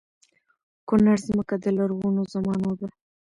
[0.87, 2.87] کونړ ځمکه د لرغونو زمانو ده